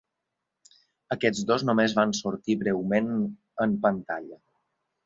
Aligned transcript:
Aquests 1.17 1.43
dos 1.51 1.67
només 1.71 1.95
van 2.01 2.17
sortir 2.23 2.59
breument 2.65 3.15
en 3.69 3.79
pantalla. 3.87 4.43